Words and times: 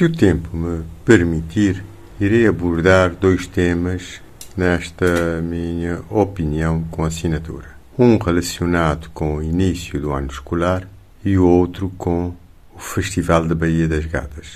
Se 0.00 0.04
o 0.06 0.10
tempo 0.10 0.56
me 0.56 0.82
permitir, 1.04 1.84
irei 2.18 2.46
abordar 2.46 3.10
dois 3.10 3.46
temas 3.46 4.22
nesta 4.56 5.42
minha 5.42 6.00
opinião 6.08 6.84
com 6.90 7.04
assinatura. 7.04 7.66
Um 7.98 8.16
relacionado 8.16 9.10
com 9.10 9.36
o 9.36 9.42
início 9.42 10.00
do 10.00 10.10
ano 10.10 10.28
escolar 10.28 10.88
e 11.22 11.36
o 11.36 11.46
outro 11.46 11.92
com 11.98 12.32
o 12.74 12.78
Festival 12.78 13.46
da 13.46 13.54
Baía 13.54 13.86
das 13.86 14.06
Gatas. 14.06 14.46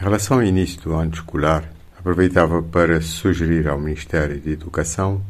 Em 0.00 0.04
relação 0.04 0.38
ao 0.38 0.42
início 0.42 0.80
do 0.80 0.94
ano 0.94 1.12
escolar, 1.12 1.70
aproveitava 1.98 2.62
para 2.62 3.02
sugerir 3.02 3.68
ao 3.68 3.78
Ministério 3.78 4.40
da 4.40 4.50
Educação 4.52 5.20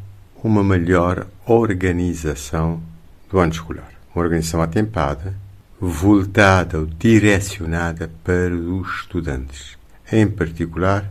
uma 0.44 0.62
melhor 0.62 1.26
organização 1.44 2.80
do 3.28 3.40
ano 3.40 3.50
escolar. 3.50 3.90
Uma 4.14 4.22
organização 4.22 4.62
atempada, 4.62 5.34
voltada 5.80 6.78
ou 6.78 6.86
direcionada 6.86 8.10
para 8.22 8.54
os 8.54 9.00
estudantes, 9.00 9.76
em 10.10 10.26
particular 10.26 11.10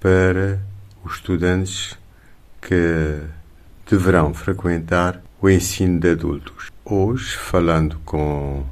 para 0.00 0.60
os 1.04 1.14
estudantes 1.14 1.98
que 2.60 3.20
deverão 3.88 4.32
frequentar 4.32 5.22
o 5.40 5.48
ensino 5.48 5.98
de 5.98 6.10
adultos. 6.10 6.70
Hoje, 6.84 7.36
falando 7.36 7.98
com 8.04 8.64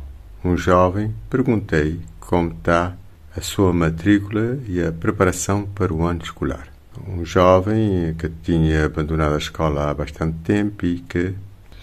um 0.45 0.57
jovem, 0.57 1.15
perguntei 1.29 2.01
como 2.21 2.51
está 2.53 2.97
a 3.37 3.41
sua 3.41 3.73
matrícula 3.73 4.59
e 4.67 4.83
a 4.83 4.93
preparação 4.93 5.67
para 5.67 5.93
o 5.93 6.05
ano 6.05 6.23
escolar. 6.23 6.69
Um 7.07 7.25
jovem 7.25 8.15
que 8.19 8.29
tinha 8.43 8.87
abandonado 8.87 9.35
a 9.35 9.39
escola 9.39 9.91
há 9.91 9.95
bastante 9.95 10.39
tempo 10.39 10.87
e 10.87 11.01
que 11.01 11.35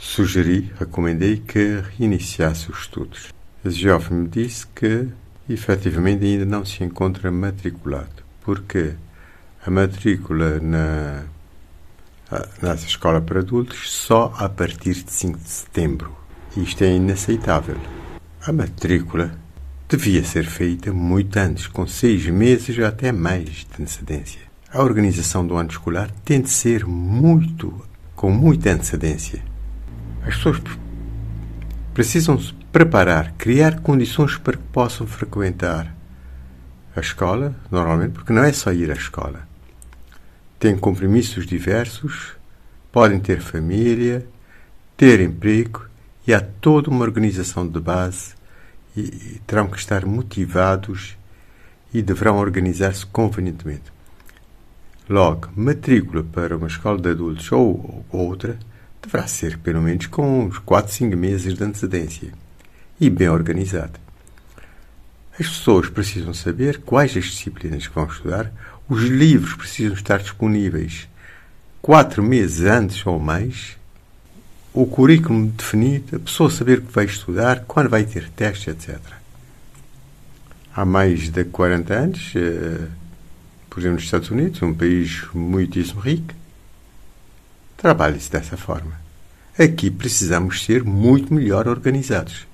sugeri, 0.04 0.72
recomendei 0.78 1.38
que 1.38 1.82
reiniciasse 1.98 2.70
os 2.70 2.80
estudos. 2.80 3.34
Jovem 3.66 4.20
me 4.20 4.28
disse 4.28 4.68
que 4.68 5.08
efetivamente 5.50 6.26
ainda 6.26 6.46
não 6.46 6.66
se 6.66 6.84
encontra 6.84 7.32
matriculado, 7.32 8.24
porque 8.42 8.94
a 9.66 9.72
matrícula 9.72 10.60
na, 10.60 11.24
nessa 12.62 12.86
escola 12.86 13.22
para 13.22 13.40
adultos 13.40 13.90
só 13.92 14.34
a 14.38 14.50
partir 14.50 14.94
de 14.94 15.12
5 15.12 15.40
de 15.40 15.50
setembro. 15.50 16.16
Isto 16.56 16.84
é 16.84 16.96
inaceitável. 16.96 17.78
A 18.46 18.52
matrícula 18.52 19.34
devia 19.88 20.24
ser 20.24 20.46
feita 20.46 20.92
muito 20.92 21.38
antes, 21.38 21.66
com 21.66 21.88
seis 21.88 22.28
meses 22.28 22.78
até 22.80 23.12
mais 23.12 23.50
de 23.50 23.68
antecedência. 23.80 24.42
A 24.70 24.84
organização 24.84 25.48
do 25.48 25.56
ano 25.56 25.70
escolar 25.70 26.12
tem 26.26 26.42
de 26.42 26.50
ser 26.50 26.86
muito, 26.86 27.74
com 28.16 28.30
muita 28.30 28.72
antecedência. 28.72 29.53
As 30.26 30.36
pessoas 30.36 30.62
precisam 31.94 32.40
se 32.40 32.54
preparar, 32.72 33.34
criar 33.38 33.82
condições 33.82 34.38
para 34.38 34.58
que 34.58 34.64
possam 34.72 35.06
frequentar 35.06 35.94
a 36.96 37.00
escola, 37.00 37.56
normalmente, 37.70 38.14
porque 38.14 38.34
não 38.34 38.44
é 38.44 38.54
só 38.54 38.72
ir 38.72 38.90
à 38.90 38.94
escola. 38.94 39.48
Têm 40.60 40.78
compromissos 40.78 41.46
diversos, 41.46 42.36
podem 42.92 43.20
ter 43.20 43.42
família, 43.42 44.26
ter 44.96 45.20
emprego 45.20 45.86
e 46.26 46.34
há 46.34 46.40
toda 46.40 46.90
uma 46.90 47.04
organização 47.04 47.68
de 47.68 47.80
base 47.80 48.34
e, 48.96 49.02
e 49.02 49.42
terão 49.46 49.68
que 49.68 49.78
estar 49.78 50.06
motivados 50.06 51.18
e 51.94 52.02
deverão 52.02 52.38
organizar-se 52.38 53.06
convenientemente. 53.06 53.92
Logo, 55.10 55.50
matrícula 55.56 56.24
para 56.24 56.56
uma 56.56 56.68
escola 56.68 57.00
de 57.00 57.10
adultos 57.10 57.52
ou, 57.52 58.06
ou 58.10 58.28
outra 58.28 58.58
deverá 59.04 59.28
ser 59.28 59.58
pelo 59.60 59.82
menos 59.82 60.08
com 60.08 60.46
uns 60.46 60.58
4, 60.60 60.92
5 60.92 61.18
meses 61.18 61.54
de 61.54 61.64
antecedência 61.64 62.34
e 63.00 63.10
bem 63.10 63.30
organizada. 63.30 64.02
As 65.40 65.48
pessoas 65.48 65.90
precisam 65.90 66.34
saber 66.34 66.80
quais 66.80 67.16
as 67.18 67.26
disciplinas 67.26 67.88
que 67.88 67.94
vão 67.94 68.06
estudar, 68.06 68.52
os 68.88 69.02
livros 69.04 69.56
precisam 69.56 69.94
estar 69.94 70.20
disponíveis 70.20 71.08
quatro 71.82 72.24
meses 72.24 72.66
antes 72.66 73.06
ou 73.06 73.20
mais 73.20 73.78
o 74.74 74.86
currículo 74.86 75.48
definido, 75.48 76.16
a 76.16 76.20
pessoa 76.20 76.50
saber 76.50 76.80
o 76.80 76.82
que 76.84 76.94
vai 76.94 77.06
estudar, 77.06 77.64
quando 77.68 77.90
vai 77.90 78.04
ter 78.06 78.30
testes, 78.30 78.70
etc. 78.70 79.00
Há 80.76 80.84
mais 80.84 81.30
de 81.30 81.44
40 81.44 81.94
anos, 81.94 82.34
eh, 82.36 82.88
por 83.70 83.80
exemplo, 83.80 83.96
nos 83.96 84.06
Estados 84.06 84.32
Unidos, 84.32 84.62
um 84.64 84.74
país 84.74 85.28
muitíssimo 85.34 86.00
rico, 86.00 86.34
trabalha-se 87.78 88.32
dessa 88.32 88.58
forma. 88.58 89.03
Aqui 89.58 89.92
precisamos 89.92 90.64
ser 90.66 90.84
muito 90.84 91.32
melhor 91.32 91.68
organizados. 91.68 92.48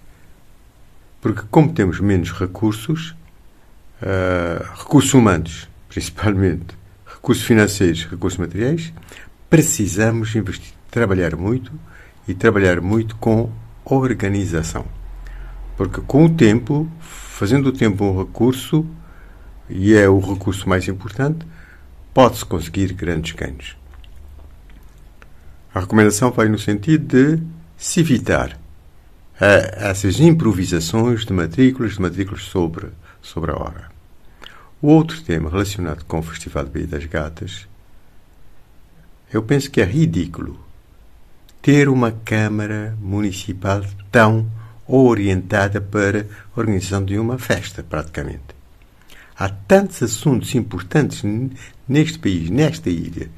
Porque, 1.21 1.43
como 1.49 1.71
temos 1.71 2.01
menos 2.01 2.33
recursos, 2.33 3.15
uh, 4.01 4.61
recursos 4.77 5.13
humanos, 5.13 5.69
principalmente, 5.87 6.77
recursos 7.05 7.45
financeiros, 7.45 8.03
recursos 8.03 8.37
materiais, 8.37 8.91
precisamos 9.49 10.35
investir, 10.35 10.73
trabalhar 10.91 11.37
muito 11.37 11.71
e 12.27 12.33
trabalhar 12.33 12.81
muito 12.81 13.15
com 13.15 13.49
organização. 13.85 14.85
Porque 15.77 16.01
com 16.01 16.25
o 16.25 16.29
tempo, 16.29 16.91
fazendo 16.99 17.67
o 17.69 17.71
tempo 17.71 18.03
um 18.03 18.19
recurso, 18.19 18.85
e 19.69 19.93
é 19.93 20.09
o 20.09 20.19
recurso 20.19 20.67
mais 20.67 20.85
importante, 20.89 21.47
pode-se 22.13 22.43
conseguir 22.43 22.91
grandes 22.91 23.31
ganhos. 23.31 23.78
A 25.79 25.83
recomendação 25.83 26.29
vai 26.29 26.49
no 26.49 26.59
sentido 26.59 27.05
de 27.07 27.41
se 27.77 28.01
evitar 28.01 28.51
uh, 28.51 28.59
essas 29.77 30.19
improvisações 30.19 31.23
de 31.23 31.31
matrículas, 31.31 31.93
de 31.93 32.01
matrículas 32.01 32.43
sobre, 32.43 32.87
sobre 33.21 33.51
a 33.51 33.55
hora. 33.55 33.89
O 34.81 34.89
outro 34.89 35.21
tema 35.21 35.49
relacionado 35.49 36.03
com 36.03 36.19
o 36.19 36.21
Festival 36.21 36.65
de 36.65 36.71
Baía 36.71 36.87
das 36.87 37.05
Gatas, 37.05 37.65
eu 39.31 39.41
penso 39.41 39.71
que 39.71 39.79
é 39.79 39.85
ridículo 39.85 40.59
ter 41.61 41.87
uma 41.87 42.11
Câmara 42.11 42.97
Municipal 42.99 43.81
tão 44.11 44.51
orientada 44.85 45.79
para 45.79 46.27
a 46.53 46.59
organização 46.59 47.05
de 47.05 47.17
uma 47.17 47.37
festa, 47.37 47.81
praticamente. 47.83 48.53
Há 49.33 49.47
tantos 49.47 50.03
assuntos 50.03 50.53
importantes 50.55 51.23
neste 51.87 52.19
país, 52.19 52.49
nesta 52.49 52.89
ilha, 52.89 53.29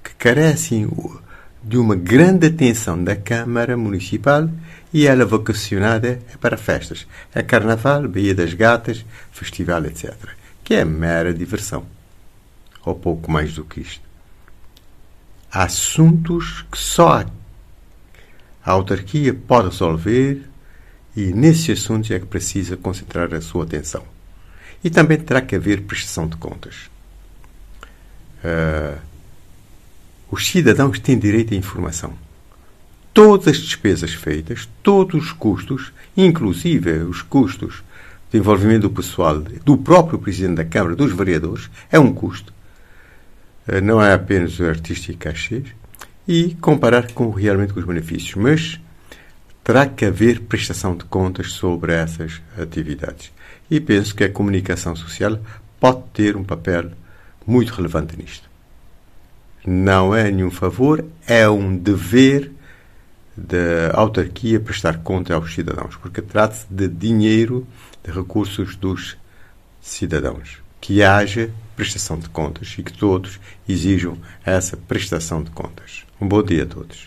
que 0.00 0.14
carecem 0.14 0.86
de 1.62 1.76
uma 1.76 1.94
grande 1.94 2.46
atenção 2.46 3.02
da 3.02 3.14
Câmara 3.14 3.76
Municipal 3.76 4.48
e 4.92 5.06
ela 5.06 5.24
vocacionada 5.24 6.20
para 6.40 6.56
festas. 6.56 7.06
É 7.34 7.42
Carnaval, 7.42 8.08
Baía 8.08 8.34
das 8.34 8.52
Gatas, 8.54 9.04
Festival, 9.30 9.84
etc. 9.86 10.14
Que 10.64 10.74
é 10.74 10.84
mera 10.84 11.32
diversão. 11.32 11.84
Ou 12.84 12.94
pouco 12.94 13.30
mais 13.30 13.54
do 13.54 13.64
que 13.64 13.80
isto. 13.80 14.02
Há 15.50 15.64
assuntos 15.64 16.64
que 16.70 16.78
só 16.78 17.20
a 17.20 17.26
a 18.64 18.70
autarquia 18.70 19.34
pode 19.34 19.68
resolver 19.70 20.48
e 21.16 21.32
nesses 21.32 21.82
assuntos 21.82 22.10
é 22.10 22.18
que 22.18 22.26
precisa 22.26 22.76
concentrar 22.76 23.34
a 23.34 23.40
sua 23.40 23.64
atenção. 23.64 24.04
E 24.84 24.90
também 24.90 25.18
terá 25.18 25.40
que 25.40 25.56
haver 25.56 25.82
prestação 25.82 26.28
de 26.28 26.36
contas. 26.36 26.90
Uh, 28.44 28.98
os 30.32 30.48
cidadãos 30.48 30.98
têm 30.98 31.18
direito 31.18 31.52
à 31.52 31.56
informação. 31.58 32.14
Todas 33.12 33.48
as 33.48 33.58
despesas 33.58 34.14
feitas, 34.14 34.66
todos 34.82 35.26
os 35.26 35.32
custos, 35.32 35.92
inclusive 36.16 36.90
os 37.00 37.20
custos 37.20 37.84
de 38.30 38.38
envolvimento 38.38 38.88
do 38.88 38.90
pessoal, 38.90 39.38
do 39.40 39.76
próprio 39.76 40.18
Presidente 40.18 40.56
da 40.56 40.64
Câmara, 40.64 40.96
dos 40.96 41.12
vereadores, 41.12 41.68
é 41.90 41.98
um 41.98 42.14
custo. 42.14 42.50
Uh, 43.68 43.82
não 43.82 44.02
é 44.02 44.14
apenas 44.14 44.58
o 44.58 44.64
artístico 44.64 45.18
cachê, 45.18 45.64
e 46.26 46.54
comparar 46.54 47.12
com, 47.12 47.28
realmente 47.30 47.74
com 47.74 47.80
os 47.80 47.86
benefícios. 47.86 48.34
Mas 48.34 48.80
terá 49.62 49.86
que 49.86 50.06
haver 50.06 50.40
prestação 50.40 50.96
de 50.96 51.04
contas 51.04 51.52
sobre 51.52 51.92
essas 51.92 52.40
atividades. 52.58 53.30
E 53.70 53.78
penso 53.80 54.14
que 54.14 54.24
a 54.24 54.32
comunicação 54.32 54.96
social 54.96 55.38
pode 55.78 56.04
ter 56.14 56.38
um 56.38 56.44
papel 56.44 56.90
muito 57.46 57.74
relevante 57.74 58.16
nisto. 58.16 58.51
Não 59.64 60.14
é 60.14 60.30
nenhum 60.30 60.50
favor, 60.50 61.04
é 61.26 61.48
um 61.48 61.76
dever 61.76 62.50
da 63.36 63.92
autarquia 63.94 64.60
prestar 64.60 64.98
conta 64.98 65.34
aos 65.34 65.54
cidadãos, 65.54 65.96
porque 65.96 66.20
trata-se 66.20 66.66
de 66.68 66.88
dinheiro, 66.88 67.66
de 68.04 68.10
recursos 68.10 68.76
dos 68.76 69.16
cidadãos. 69.80 70.58
Que 70.80 71.02
haja 71.02 71.50
prestação 71.76 72.18
de 72.18 72.28
contas 72.28 72.74
e 72.76 72.82
que 72.82 72.92
todos 72.92 73.38
exijam 73.68 74.18
essa 74.44 74.76
prestação 74.76 75.42
de 75.42 75.50
contas. 75.50 76.04
Um 76.20 76.26
bom 76.26 76.42
dia 76.42 76.64
a 76.64 76.66
todos. 76.66 76.98